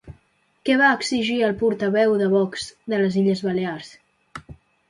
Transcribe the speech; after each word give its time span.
Què 0.69 0.77
va 0.81 0.87
exigir 0.99 1.35
el 1.49 1.53
portaveu 1.59 2.17
de 2.23 2.31
Vox 2.33 2.67
de 2.95 3.03
les 3.03 3.21
Illes 3.23 3.45
Balears? 3.49 3.93